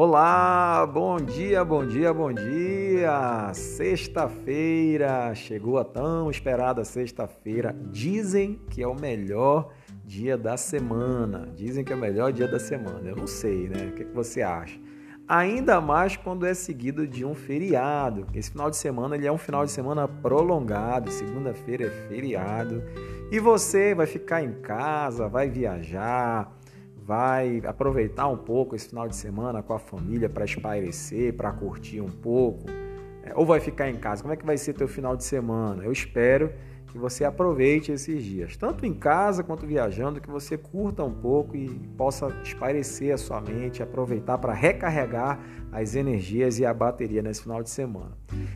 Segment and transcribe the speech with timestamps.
[0.00, 3.52] Olá, bom dia, bom dia, bom dia!
[3.52, 7.74] Sexta-feira, chegou a tão esperada sexta-feira.
[7.90, 9.72] Dizem que é o melhor
[10.04, 11.48] dia da semana.
[11.52, 13.08] Dizem que é o melhor dia da semana.
[13.08, 13.88] Eu não sei, né?
[13.88, 14.78] O que, você acha?
[15.26, 18.24] Ainda mais quando é seguido de um feriado.
[18.32, 21.10] Esse final de semana ele é um final de semana prolongado.
[21.10, 22.84] Segunda-feira é feriado.
[23.32, 26.56] E você vai ficar em casa, vai viajar
[27.08, 32.02] vai aproveitar um pouco esse final de semana com a família para espairecer, para curtir
[32.02, 32.66] um pouco,
[33.22, 34.20] é, ou vai ficar em casa?
[34.20, 35.82] Como é que vai ser teu final de semana?
[35.82, 36.52] Eu espero
[36.88, 41.56] que você aproveite esses dias, tanto em casa quanto viajando, que você curta um pouco
[41.56, 45.40] e possa espairecer a sua mente, aproveitar para recarregar
[45.72, 48.12] as energias e a bateria nesse final de semana.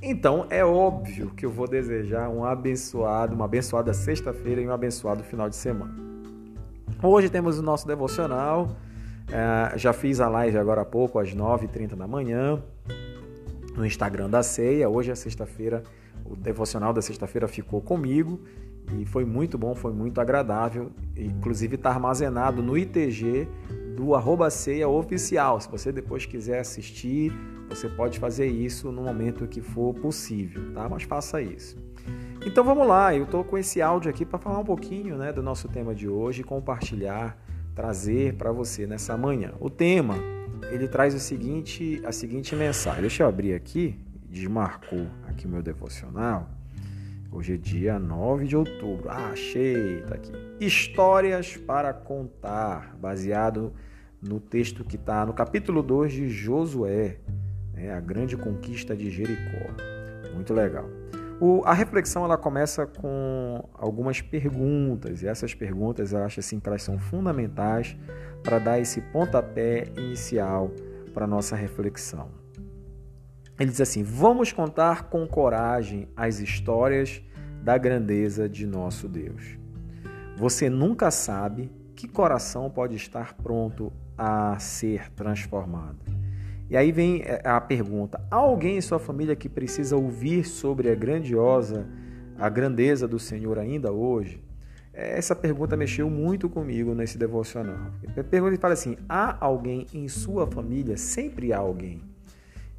[0.00, 5.24] Então, é óbvio que eu vou desejar um abençoado, uma abençoada sexta-feira e um abençoado
[5.24, 6.15] final de semana.
[7.02, 8.74] Hoje temos o nosso devocional.
[9.30, 12.62] É, já fiz a live agora há pouco, às 9h30 da manhã,
[13.76, 14.88] no Instagram da Ceia.
[14.88, 15.82] Hoje é sexta-feira,
[16.24, 18.40] o devocional da sexta-feira ficou comigo
[18.98, 20.90] e foi muito bom, foi muito agradável.
[21.14, 23.46] Inclusive está armazenado no ITG
[23.94, 25.60] do arroba ceia oficial.
[25.60, 27.30] Se você depois quiser assistir,
[27.68, 30.88] você pode fazer isso no momento que for possível, tá?
[30.88, 31.76] Mas faça isso.
[32.46, 35.42] Então vamos lá, eu estou com esse áudio aqui para falar um pouquinho né, do
[35.42, 37.36] nosso tema de hoje, compartilhar,
[37.74, 39.52] trazer para você nessa manhã.
[39.58, 40.14] O tema,
[40.70, 43.00] ele traz o seguinte, a seguinte mensagem.
[43.00, 43.98] Deixa eu abrir aqui,
[44.30, 46.48] desmarcou aqui o meu devocional.
[47.32, 49.08] Hoje é dia 9 de outubro.
[49.08, 50.30] Ah, achei, tá aqui.
[50.60, 53.72] Histórias para contar, baseado
[54.22, 57.18] no texto que está no capítulo 2 de Josué,
[57.74, 59.66] né, a grande conquista de Jericó.
[60.32, 60.88] Muito legal.
[61.38, 66.68] O, a reflexão ela começa com algumas perguntas, e essas perguntas eu acho assim que
[66.68, 67.96] elas são fundamentais
[68.42, 70.70] para dar esse pontapé inicial
[71.12, 72.30] para a nossa reflexão.
[73.58, 77.22] Ele diz assim: Vamos contar com coragem as histórias
[77.62, 79.58] da grandeza de nosso Deus.
[80.36, 86.15] Você nunca sabe que coração pode estar pronto a ser transformado.
[86.68, 90.90] E aí vem é, a pergunta: há alguém em sua família que precisa ouvir sobre
[90.90, 91.86] a grandiosa,
[92.38, 94.42] a grandeza do Senhor ainda hoje?
[94.92, 97.92] Essa pergunta mexeu muito comigo nesse devocional.
[98.16, 100.96] A pergunta fala assim: há alguém em sua família?
[100.96, 102.00] Sempre há alguém.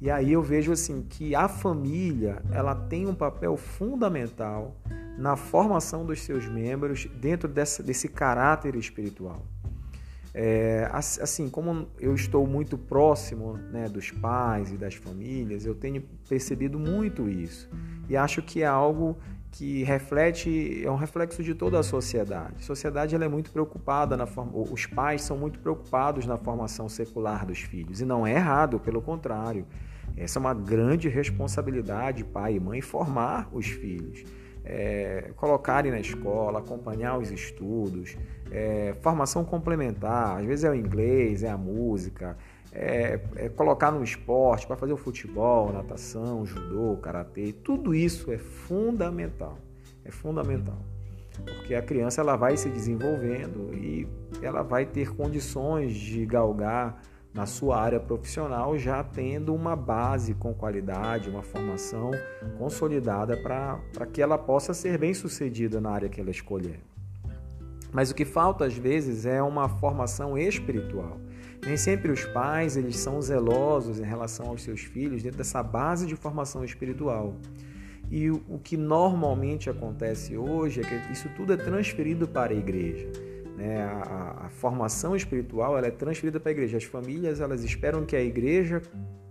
[0.00, 4.76] E aí eu vejo assim que a família ela tem um papel fundamental
[5.16, 9.42] na formação dos seus membros dentro desse caráter espiritual.
[10.36, 16.02] É, assim, como eu estou muito próximo né, dos pais e das famílias, eu tenho
[16.28, 17.70] percebido muito isso.
[18.08, 19.16] E acho que é algo
[19.52, 22.54] que reflete, é um reflexo de toda a sociedade.
[22.58, 26.88] A sociedade ela é muito preocupada, na forma, os pais são muito preocupados na formação
[26.88, 28.00] secular dos filhos.
[28.00, 29.64] E não é errado, pelo contrário.
[30.16, 34.24] Essa é uma grande responsabilidade, pai e mãe, formar os filhos
[34.64, 38.16] é, colocarem na escola, acompanhar os estudos,
[38.50, 42.36] é, formação complementar, às vezes é o inglês, é a música,
[42.72, 48.38] é, é colocar no esporte para fazer o futebol, natação, judô, karatê, tudo isso é
[48.38, 49.58] fundamental,
[50.04, 50.78] é fundamental,
[51.44, 54.08] porque a criança ela vai se desenvolvendo e
[54.42, 57.02] ela vai ter condições de galgar
[57.34, 62.12] na sua área profissional, já tendo uma base com qualidade, uma formação
[62.56, 66.78] consolidada para que ela possa ser bem sucedida na área que ela escolher.
[67.92, 71.18] Mas o que falta às vezes é uma formação espiritual.
[71.66, 76.06] Nem sempre os pais eles são zelosos em relação aos seus filhos dentro dessa base
[76.06, 77.34] de formação espiritual.
[78.10, 83.08] E o que normalmente acontece hoje é que isso tudo é transferido para a igreja.
[83.56, 83.82] Né?
[83.82, 86.76] A, a, formação espiritual ela é transferida para a igreja.
[86.76, 88.82] As famílias elas esperam que a igreja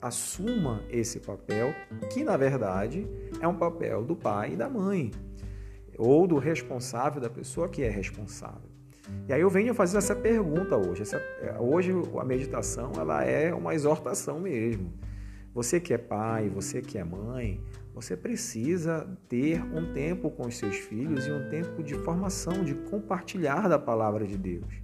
[0.00, 1.74] assuma esse papel,
[2.12, 3.06] que na verdade
[3.40, 5.10] é um papel do pai e da mãe,
[5.96, 8.74] ou do responsável da pessoa que é responsável.
[9.28, 11.02] E aí eu venho fazer essa pergunta hoje.
[11.02, 11.20] Essa,
[11.58, 14.92] hoje a meditação ela é uma exortação mesmo.
[15.54, 17.60] Você que é pai, você que é mãe,
[17.94, 22.74] você precisa ter um tempo com os seus filhos e um tempo de formação, de
[22.74, 24.74] compartilhar da palavra de Deus.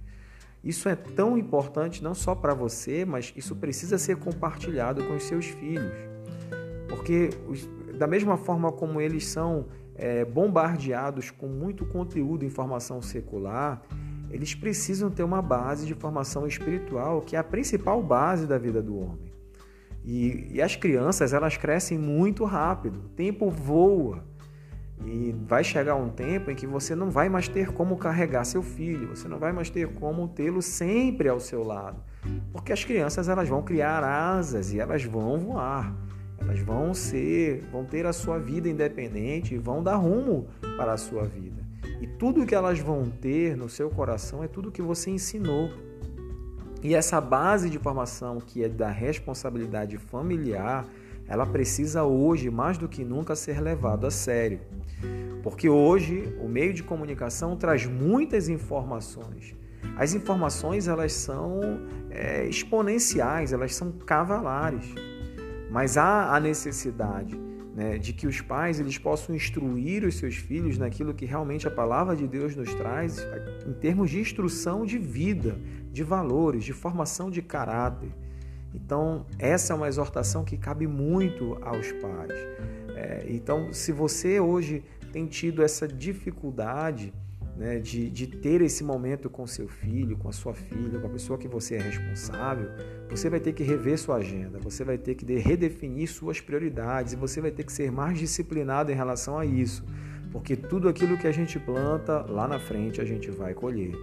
[0.63, 5.23] Isso é tão importante não só para você, mas isso precisa ser compartilhado com os
[5.23, 5.91] seus filhos.
[6.87, 7.31] Porque,
[7.97, 9.65] da mesma forma como eles são
[9.95, 13.81] é, bombardeados com muito conteúdo, informação secular,
[14.29, 18.81] eles precisam ter uma base de formação espiritual, que é a principal base da vida
[18.81, 19.30] do homem.
[20.03, 24.23] E, e as crianças, elas crescem muito rápido, o tempo voa.
[25.05, 28.61] E vai chegar um tempo em que você não vai mais ter como carregar seu
[28.61, 31.99] filho, você não vai mais ter como tê-lo sempre ao seu lado.
[32.51, 35.95] Porque as crianças elas vão criar asas e elas vão voar.
[36.39, 40.97] Elas vão ser, vão ter a sua vida independente e vão dar rumo para a
[40.97, 41.61] sua vida.
[41.99, 45.69] E tudo que elas vão ter no seu coração é tudo que você ensinou.
[46.83, 50.85] E essa base de formação que é da responsabilidade familiar,
[51.27, 54.59] ela precisa hoje mais do que nunca ser levada a sério.
[55.43, 59.55] Porque hoje o meio de comunicação traz muitas informações.
[59.95, 61.61] As informações elas são
[62.09, 64.93] é, exponenciais, elas são cavalares.
[65.69, 70.77] Mas há a necessidade né, de que os pais eles possam instruir os seus filhos
[70.77, 73.25] naquilo que realmente a palavra de Deus nos traz,
[73.67, 75.57] em termos de instrução de vida,
[75.91, 78.09] de valores, de formação de caráter.
[78.73, 82.33] Então, essa é uma exortação que cabe muito aos pais.
[82.95, 87.13] É, então, se você hoje tem tido essa dificuldade
[87.55, 91.09] né, de, de ter esse momento com seu filho, com a sua filha, com a
[91.09, 92.69] pessoa que você é responsável,
[93.09, 97.15] você vai ter que rever sua agenda, você vai ter que redefinir suas prioridades e
[97.15, 99.83] você vai ter que ser mais disciplinado em relação a isso,
[100.31, 103.93] porque tudo aquilo que a gente planta lá na frente a gente vai colher.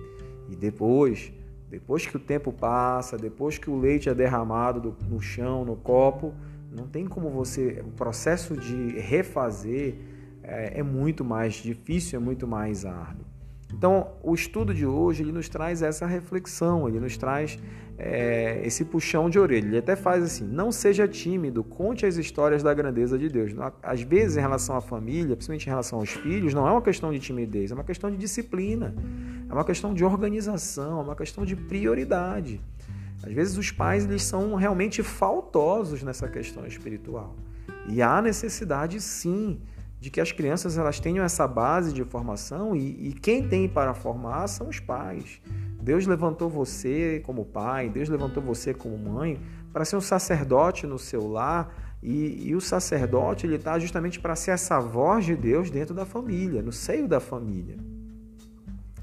[0.48, 1.32] E depois,
[1.70, 6.34] depois que o tempo passa, depois que o leite é derramado no chão, no copo,
[6.70, 7.82] não tem como você.
[7.86, 9.96] O processo de refazer
[10.42, 13.27] é, é muito mais difícil, é muito mais árduo.
[13.72, 17.58] Então, o estudo de hoje ele nos traz essa reflexão, ele nos traz
[17.98, 19.66] é, esse puxão de orelha.
[19.66, 23.52] Ele até faz assim: não seja tímido, conte as histórias da grandeza de Deus.
[23.82, 27.12] Às vezes, em relação à família, principalmente em relação aos filhos, não é uma questão
[27.12, 28.94] de timidez, é uma questão de disciplina,
[29.48, 32.60] é uma questão de organização, é uma questão de prioridade.
[33.22, 37.34] Às vezes, os pais eles são realmente faltosos nessa questão espiritual.
[37.88, 39.60] E há necessidade, sim,
[40.00, 43.94] de que as crianças elas tenham essa base de formação e, e, quem tem para
[43.94, 45.40] formar são os pais.
[45.82, 49.40] Deus levantou você como pai, Deus levantou você como mãe
[49.72, 54.36] para ser um sacerdote no seu lar e, e o sacerdote ele está justamente para
[54.36, 57.76] ser essa voz de Deus dentro da família, no seio da família.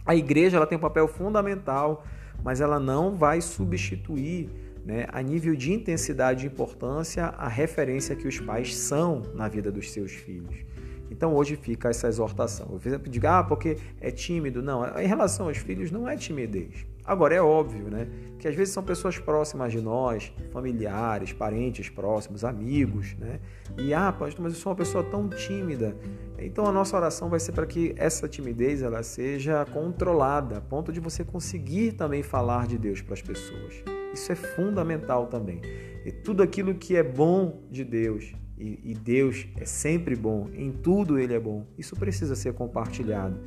[0.06, 2.06] A igreja ela tem um papel fundamental,
[2.44, 4.50] mas ela não vai substituir
[4.86, 9.72] né, a nível de intensidade e importância a referência que os pais são na vida
[9.72, 10.64] dos seus filhos.
[11.10, 12.68] Então hoje fica essa exortação.
[12.72, 14.62] Eu sempre digo, ah, porque é tímido.
[14.62, 16.86] Não, em relação aos filhos não é timidez.
[17.06, 18.08] Agora é óbvio, né,
[18.40, 23.40] que às vezes são pessoas próximas de nós, familiares, parentes próximos, amigos, né?
[23.78, 25.96] E ah, pastor, mas eu sou uma pessoa tão tímida.
[26.40, 30.92] Então a nossa oração vai ser para que essa timidez ela seja controlada, a ponto
[30.92, 33.84] de você conseguir também falar de Deus para as pessoas.
[34.12, 35.62] Isso é fundamental também.
[36.04, 40.72] E tudo aquilo que é bom de Deus, e, e Deus é sempre bom, em
[40.72, 41.66] tudo Ele é bom.
[41.78, 43.40] Isso precisa ser compartilhado.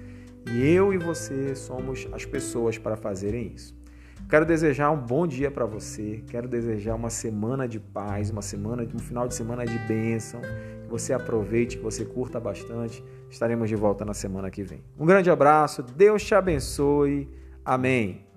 [0.53, 3.77] E eu e você somos as pessoas para fazerem isso.
[4.29, 8.87] Quero desejar um bom dia para você, quero desejar uma semana de paz, uma semana,
[8.95, 10.41] um final de semana de bênção,
[10.83, 13.03] que você aproveite, que você curta bastante.
[13.31, 14.83] Estaremos de volta na semana que vem.
[14.99, 17.29] Um grande abraço, Deus te abençoe.
[17.65, 18.28] Amém.